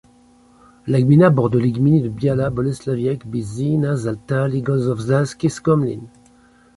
La 0.87 0.99
gmina 0.99 1.29
borde 1.29 1.57
les 1.57 1.71
gminy 1.71 2.01
de 2.01 2.09
Biała, 2.09 2.49
Bolesławiec, 2.51 3.19
Byczyna, 3.23 3.91
Czastary, 4.03 4.59
Gorzów 4.67 4.99
Śląski 5.05 5.45
et 5.47 5.53
Skomlin. 5.57 6.03